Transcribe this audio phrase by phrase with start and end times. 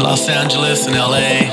[0.00, 1.44] Los Angeles and LA.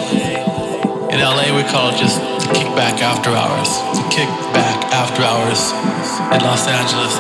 [1.12, 3.68] In LA, we call it just the kickback after hours.
[4.00, 5.76] The kickback after hours.
[6.32, 7.12] In Los Angeles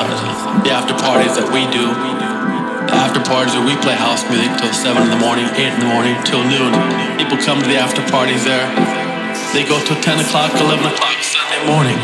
[0.64, 1.92] the after parties that we do.
[2.88, 5.80] The after parties where we play house music till 7 in the morning, 8 in
[5.84, 6.72] the morning, till noon.
[7.20, 8.72] People come to the after parties there.
[9.52, 11.27] They go till 10 o'clock, 11 o'clock
[11.68, 11.99] morning.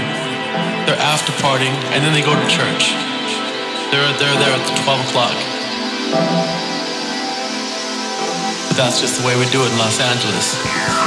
[0.84, 2.92] They're after partying, and then they go to church.
[3.92, 5.38] They're, they're there at 12 o'clock.
[8.68, 11.03] But that's just the way we do it in Los Angeles.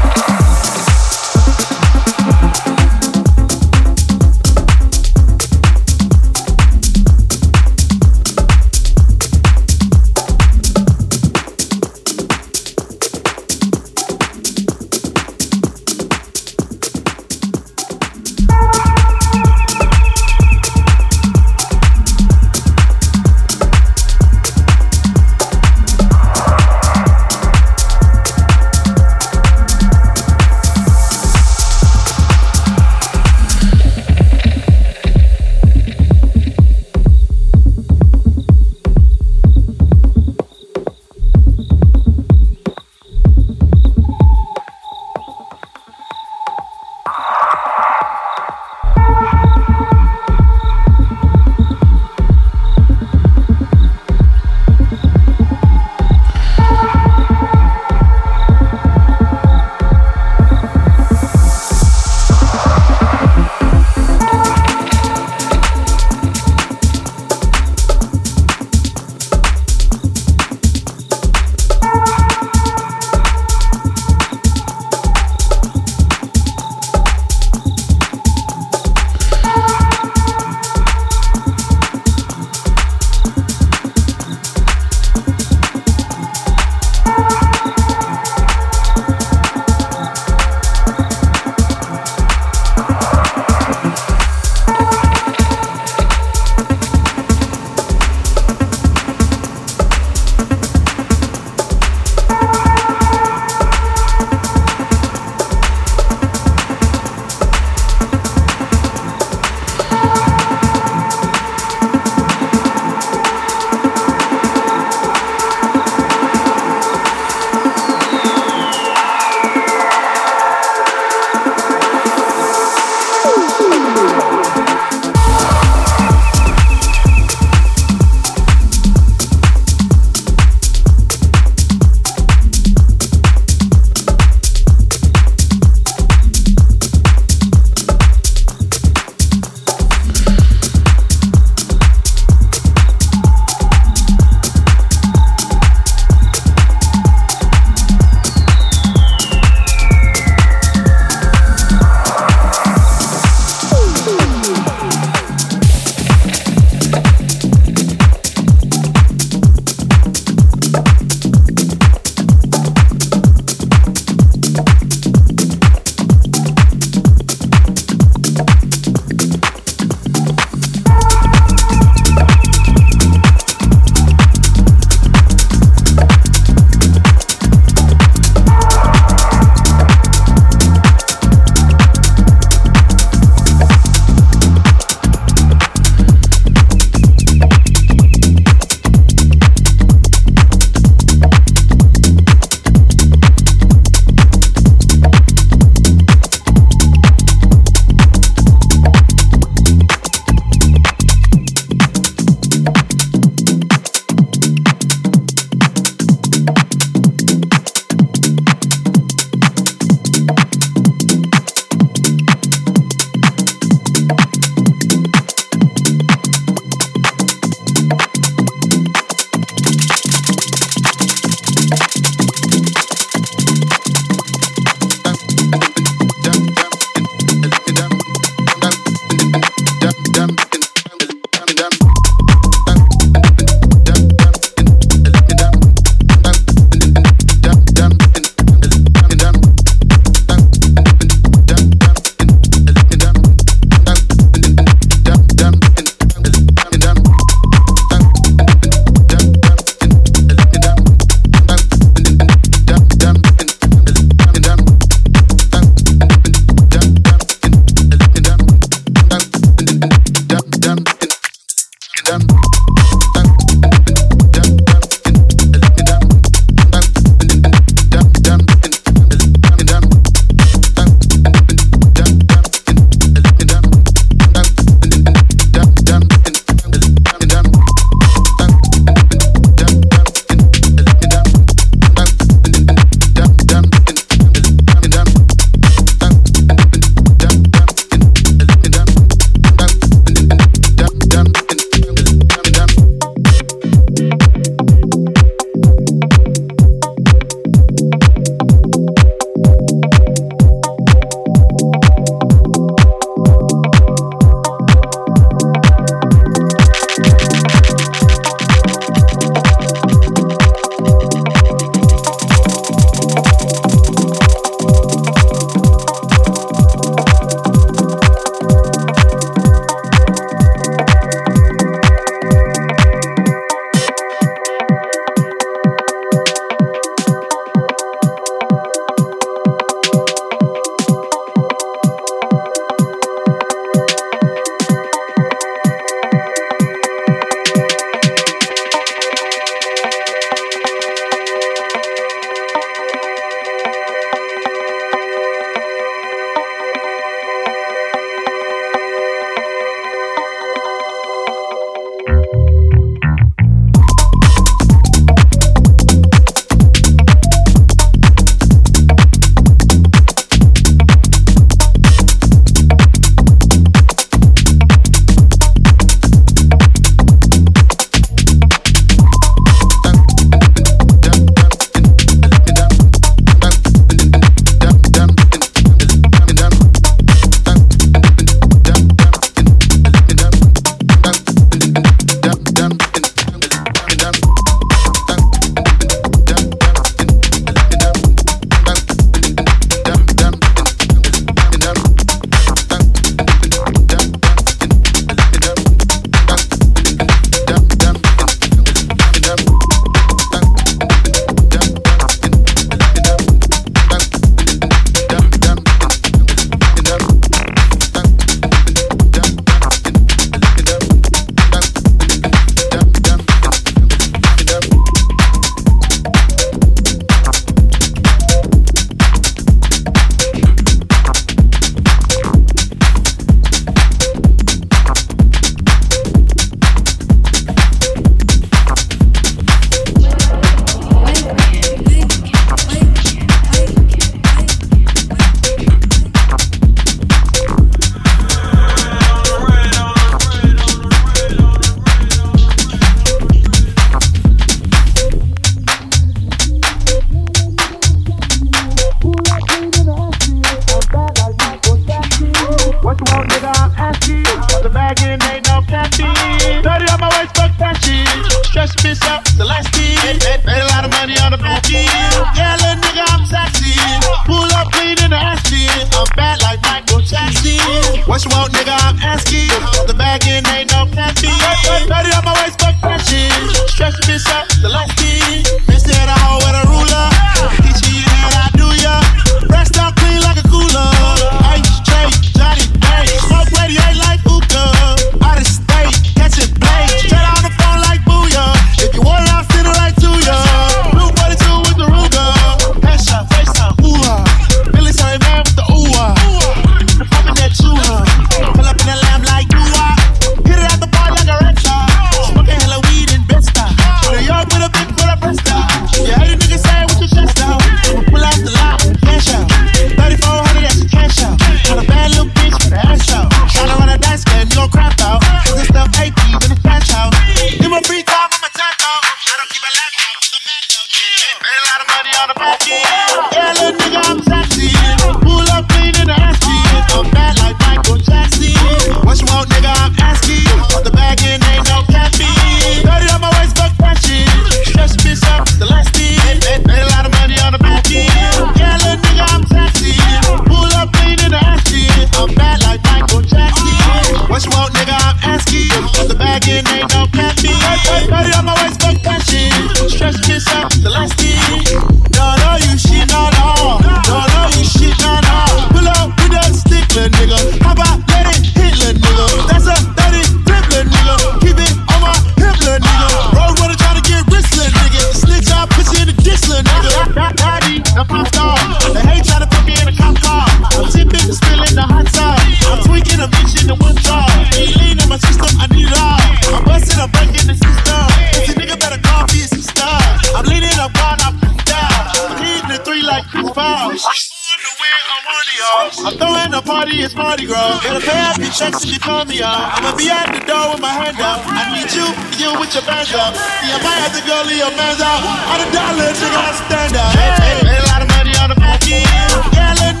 [588.61, 589.77] If you call me up.
[589.77, 591.41] I'ma be at the door with my hand up.
[591.45, 592.05] I need you,
[592.37, 593.33] you with your bands up.
[593.33, 595.21] See, I might have to go leave your man's out.
[595.49, 597.11] All the dollars, nigga, I stand up.
[597.17, 599.01] Hey, hey, hey, a lot of money on the pocket.
[599.01, 600.00] Yeah,